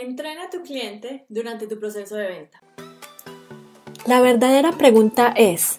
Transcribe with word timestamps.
Entrena 0.00 0.44
a 0.44 0.50
tu 0.50 0.62
cliente 0.62 1.24
durante 1.28 1.66
tu 1.66 1.76
proceso 1.80 2.14
de 2.14 2.28
venta. 2.28 2.62
La 4.06 4.20
verdadera 4.20 4.70
pregunta 4.78 5.34
es, 5.36 5.78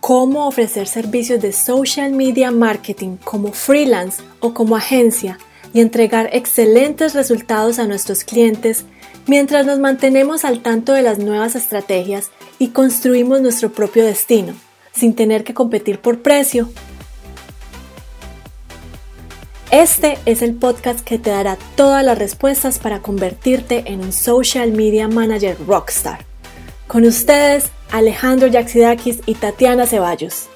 ¿cómo 0.00 0.46
ofrecer 0.46 0.86
servicios 0.86 1.40
de 1.40 1.52
social 1.52 2.12
media 2.12 2.50
marketing 2.50 3.16
como 3.24 3.52
freelance 3.52 4.22
o 4.40 4.52
como 4.52 4.76
agencia 4.76 5.38
y 5.72 5.80
entregar 5.80 6.28
excelentes 6.34 7.14
resultados 7.14 7.78
a 7.78 7.86
nuestros 7.86 8.22
clientes 8.24 8.84
mientras 9.26 9.64
nos 9.64 9.78
mantenemos 9.78 10.44
al 10.44 10.60
tanto 10.60 10.92
de 10.92 11.00
las 11.00 11.18
nuevas 11.18 11.54
estrategias 11.56 12.30
y 12.58 12.68
construimos 12.68 13.40
nuestro 13.40 13.72
propio 13.72 14.04
destino, 14.04 14.52
sin 14.92 15.14
tener 15.14 15.42
que 15.42 15.54
competir 15.54 16.00
por 16.00 16.20
precio 16.20 16.68
este 19.82 20.20
es 20.24 20.40
el 20.40 20.54
podcast 20.54 21.00
que 21.04 21.18
te 21.18 21.30
dará 21.30 21.58
todas 21.74 22.04
las 22.04 22.16
respuestas 22.16 22.78
para 22.78 23.02
convertirte 23.02 23.82
en 23.90 24.02
un 24.02 24.12
social 24.12 24.70
media 24.70 25.08
manager 25.08 25.56
rockstar. 25.66 26.24
Con 26.86 27.04
ustedes, 27.04 27.72
Alejandro 27.90 28.46
Yaxidakis 28.46 29.22
y 29.26 29.34
Tatiana 29.34 29.84
Ceballos. 29.86 30.48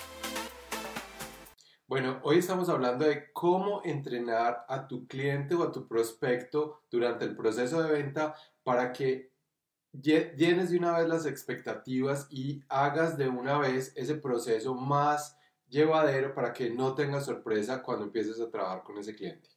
Bueno, 1.89 2.21
hoy 2.23 2.39
estamos 2.39 2.69
hablando 2.69 3.07
de 3.07 3.33
cómo 3.33 3.83
entrenar 3.85 4.65
a 4.69 4.87
tu 4.87 5.09
cliente 5.09 5.57
o 5.57 5.65
a 5.65 5.73
tu 5.73 5.89
prospecto 5.89 6.85
durante 6.89 7.25
el 7.25 7.35
proceso 7.35 7.83
de 7.83 7.91
venta 7.91 8.37
para 8.63 8.93
que 8.93 9.33
llenes 9.91 10.71
de 10.71 10.79
una 10.79 10.97
vez 10.97 11.09
las 11.09 11.27
expectativas 11.27 12.29
y 12.31 12.63
hagas 12.69 13.19
de 13.19 13.29
una 13.29 13.59
vez 13.59 13.93
ese 13.97 14.15
proceso 14.15 14.77
más 14.77 15.38
llevadero 15.69 16.35
para 16.35 16.53
que 16.53 16.71
no 16.71 16.95
tengas 16.95 17.27
sorpresa 17.27 17.83
cuando 17.83 18.05
empieces 18.05 18.41
a 18.41 18.51
trabajar 18.51 18.83
con 18.83 18.99
ese 18.99 19.15
cliente. 19.15 19.49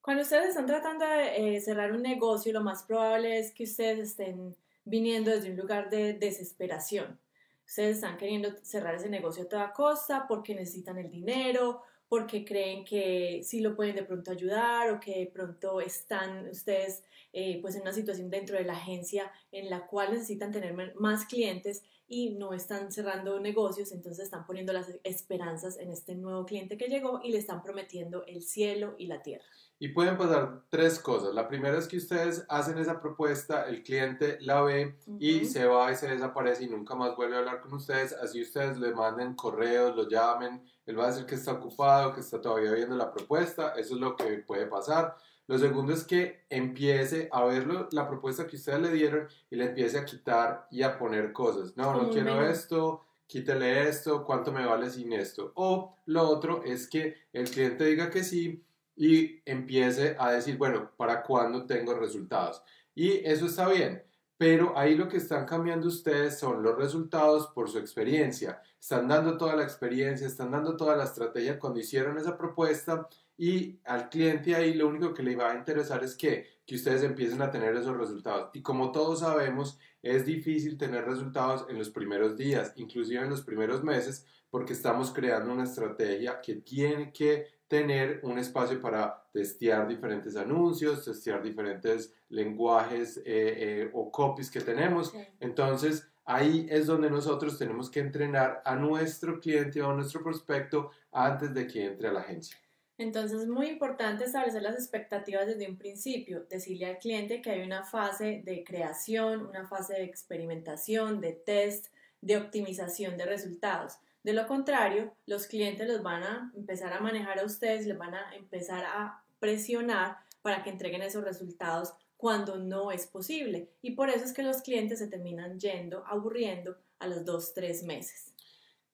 Cuando 0.00 0.22
ustedes 0.22 0.50
están 0.50 0.66
tratando 0.66 1.06
de 1.06 1.56
eh, 1.56 1.60
cerrar 1.60 1.92
un 1.92 2.02
negocio, 2.02 2.52
lo 2.52 2.62
más 2.62 2.82
probable 2.82 3.38
es 3.38 3.52
que 3.52 3.64
ustedes 3.64 4.10
estén 4.10 4.54
viniendo 4.84 5.30
desde 5.30 5.50
un 5.50 5.56
lugar 5.56 5.88
de 5.88 6.12
desesperación. 6.12 7.18
Ustedes 7.66 7.96
están 7.96 8.18
queriendo 8.18 8.54
cerrar 8.62 8.94
ese 8.94 9.08
negocio 9.08 9.44
a 9.44 9.48
toda 9.48 9.72
costa 9.72 10.26
porque 10.28 10.54
necesitan 10.54 10.98
el 10.98 11.10
dinero, 11.10 11.82
porque 12.08 12.44
creen 12.44 12.84
que 12.84 13.40
sí 13.42 13.60
lo 13.60 13.74
pueden 13.74 13.96
de 13.96 14.04
pronto 14.04 14.30
ayudar 14.30 14.90
o 14.90 15.00
que 15.00 15.20
de 15.20 15.26
pronto 15.26 15.80
están 15.80 16.48
ustedes 16.48 17.02
eh, 17.32 17.58
pues 17.60 17.74
en 17.74 17.82
una 17.82 17.92
situación 17.92 18.30
dentro 18.30 18.56
de 18.56 18.64
la 18.64 18.74
agencia 18.74 19.32
en 19.50 19.68
la 19.68 19.86
cual 19.86 20.12
necesitan 20.12 20.52
tener 20.52 20.94
más 20.94 21.24
clientes 21.26 21.82
y 22.06 22.30
no 22.30 22.52
están 22.52 22.92
cerrando 22.92 23.40
negocios, 23.40 23.90
entonces 23.92 24.26
están 24.26 24.46
poniendo 24.46 24.72
las 24.72 24.90
esperanzas 25.04 25.78
en 25.78 25.90
este 25.90 26.14
nuevo 26.14 26.44
cliente 26.44 26.76
que 26.76 26.88
llegó 26.88 27.20
y 27.22 27.32
le 27.32 27.38
están 27.38 27.62
prometiendo 27.62 28.24
el 28.26 28.42
cielo 28.42 28.94
y 28.98 29.06
la 29.06 29.22
tierra. 29.22 29.44
Y 29.78 29.88
pueden 29.88 30.16
pasar 30.16 30.62
tres 30.68 30.98
cosas. 30.98 31.34
La 31.34 31.48
primera 31.48 31.76
es 31.76 31.88
que 31.88 31.96
ustedes 31.96 32.46
hacen 32.48 32.78
esa 32.78 33.00
propuesta, 33.00 33.68
el 33.68 33.82
cliente 33.82 34.38
la 34.40 34.62
ve 34.62 34.96
y 35.18 35.44
se 35.44 35.66
va 35.66 35.90
y 35.90 35.96
se 35.96 36.08
desaparece 36.08 36.64
y 36.64 36.68
nunca 36.68 36.94
más 36.94 37.16
vuelve 37.16 37.36
a 37.36 37.40
hablar 37.40 37.60
con 37.60 37.74
ustedes. 37.74 38.12
Así 38.12 38.40
ustedes 38.40 38.78
le 38.78 38.94
manden 38.94 39.34
correos, 39.34 39.96
lo 39.96 40.08
llamen, 40.08 40.62
él 40.86 40.98
va 40.98 41.04
a 41.04 41.08
decir 41.08 41.26
que 41.26 41.34
está 41.34 41.52
ocupado, 41.52 42.14
que 42.14 42.20
está 42.20 42.40
todavía 42.40 42.72
viendo 42.72 42.96
la 42.96 43.12
propuesta. 43.12 43.74
Eso 43.76 43.94
es 43.94 44.00
lo 44.00 44.16
que 44.16 44.24
puede 44.38 44.66
pasar. 44.66 45.16
Lo 45.46 45.58
segundo 45.58 45.92
es 45.92 46.04
que 46.04 46.46
empiece 46.48 47.28
a 47.30 47.44
ver 47.44 47.66
la 47.92 48.08
propuesta 48.08 48.46
que 48.46 48.56
ustedes 48.56 48.80
le 48.80 48.92
dieron 48.92 49.28
y 49.50 49.56
le 49.56 49.66
empiece 49.66 49.98
a 49.98 50.04
quitar 50.04 50.66
y 50.70 50.82
a 50.82 50.98
poner 50.98 51.32
cosas. 51.32 51.76
No, 51.76 51.94
no 51.94 52.10
quiero 52.10 52.46
esto, 52.46 53.04
quítele 53.26 53.88
esto, 53.88 54.24
cuánto 54.24 54.52
me 54.52 54.64
vale 54.64 54.88
sin 54.88 55.12
esto. 55.12 55.52
O 55.56 55.96
lo 56.06 56.22
otro 56.22 56.62
es 56.64 56.88
que 56.88 57.16
el 57.32 57.50
cliente 57.50 57.84
diga 57.84 58.08
que 58.08 58.24
sí 58.24 58.64
y 58.96 59.42
empiece 59.44 60.16
a 60.18 60.30
decir, 60.30 60.56
bueno, 60.56 60.92
¿para 60.96 61.22
cuándo 61.22 61.66
tengo 61.66 61.94
resultados? 61.94 62.62
Y 62.94 63.24
eso 63.26 63.46
está 63.46 63.68
bien. 63.68 64.02
Pero 64.36 64.76
ahí 64.76 64.96
lo 64.96 65.08
que 65.08 65.18
están 65.18 65.46
cambiando 65.46 65.86
ustedes 65.86 66.38
son 66.38 66.62
los 66.62 66.76
resultados 66.76 67.48
por 67.48 67.70
su 67.70 67.78
experiencia. 67.78 68.60
Están 68.80 69.06
dando 69.08 69.36
toda 69.36 69.54
la 69.56 69.62
experiencia, 69.62 70.26
están 70.26 70.50
dando 70.50 70.76
toda 70.76 70.96
la 70.96 71.04
estrategia 71.04 71.58
cuando 71.58 71.80
hicieron 71.80 72.18
esa 72.18 72.36
propuesta 72.36 73.08
y 73.36 73.80
al 73.84 74.08
cliente 74.08 74.54
ahí 74.54 74.74
lo 74.74 74.88
único 74.88 75.14
que 75.14 75.22
le 75.22 75.36
va 75.36 75.52
a 75.52 75.56
interesar 75.56 76.04
es 76.04 76.16
que, 76.16 76.60
que 76.66 76.74
ustedes 76.74 77.02
empiecen 77.02 77.42
a 77.42 77.50
tener 77.50 77.76
esos 77.76 77.96
resultados. 77.96 78.50
Y 78.54 78.62
como 78.62 78.92
todos 78.92 79.20
sabemos, 79.20 79.78
es 80.04 80.26
difícil 80.26 80.76
tener 80.76 81.04
resultados 81.04 81.66
en 81.68 81.78
los 81.78 81.88
primeros 81.88 82.36
días, 82.36 82.72
inclusive 82.76 83.22
en 83.22 83.30
los 83.30 83.42
primeros 83.42 83.82
meses, 83.82 84.26
porque 84.50 84.74
estamos 84.74 85.12
creando 85.12 85.52
una 85.52 85.64
estrategia 85.64 86.40
que 86.40 86.56
tiene 86.56 87.10
que 87.10 87.46
tener 87.66 88.20
un 88.22 88.38
espacio 88.38 88.80
para 88.80 89.26
testear 89.32 89.88
diferentes 89.88 90.36
anuncios, 90.36 91.04
testear 91.04 91.42
diferentes 91.42 92.14
lenguajes 92.28 93.16
eh, 93.16 93.22
eh, 93.26 93.90
o 93.94 94.12
copies 94.12 94.50
que 94.50 94.60
tenemos. 94.60 95.12
Entonces, 95.40 96.06
ahí 96.24 96.66
es 96.70 96.86
donde 96.86 97.10
nosotros 97.10 97.58
tenemos 97.58 97.90
que 97.90 98.00
entrenar 98.00 98.62
a 98.64 98.76
nuestro 98.76 99.40
cliente 99.40 99.80
o 99.80 99.90
a 99.90 99.94
nuestro 99.94 100.22
prospecto 100.22 100.90
antes 101.10 101.52
de 101.54 101.66
que 101.66 101.86
entre 101.86 102.08
a 102.08 102.12
la 102.12 102.20
agencia. 102.20 102.56
Entonces 102.96 103.42
es 103.42 103.48
muy 103.48 103.66
importante 103.66 104.24
establecer 104.24 104.62
las 104.62 104.76
expectativas 104.76 105.46
desde 105.46 105.68
un 105.68 105.76
principio, 105.76 106.44
decirle 106.48 106.86
al 106.86 106.98
cliente 106.98 107.42
que 107.42 107.50
hay 107.50 107.62
una 107.62 107.84
fase 107.84 108.42
de 108.44 108.62
creación, 108.62 109.46
una 109.46 109.66
fase 109.66 109.94
de 109.94 110.04
experimentación, 110.04 111.20
de 111.20 111.32
test, 111.32 111.86
de 112.20 112.36
optimización 112.36 113.16
de 113.16 113.26
resultados. 113.26 113.98
De 114.22 114.32
lo 114.32 114.46
contrario, 114.46 115.12
los 115.26 115.46
clientes 115.46 115.86
los 115.86 116.02
van 116.02 116.22
a 116.22 116.52
empezar 116.56 116.92
a 116.92 117.00
manejar 117.00 117.40
a 117.40 117.44
ustedes, 117.44 117.86
les 117.86 117.98
van 117.98 118.14
a 118.14 118.34
empezar 118.34 118.84
a 118.84 119.22
presionar 119.40 120.18
para 120.40 120.62
que 120.62 120.70
entreguen 120.70 121.02
esos 121.02 121.24
resultados 121.24 121.94
cuando 122.16 122.56
no 122.56 122.92
es 122.92 123.06
posible. 123.06 123.68
Y 123.82 123.90
por 123.90 124.08
eso 124.08 124.24
es 124.24 124.32
que 124.32 124.42
los 124.42 124.62
clientes 124.62 125.00
se 125.00 125.08
terminan 125.08 125.58
yendo, 125.58 126.06
aburriendo 126.06 126.76
a 127.00 127.06
los 127.06 127.24
dos, 127.24 127.52
tres 127.52 127.82
meses. 127.82 128.32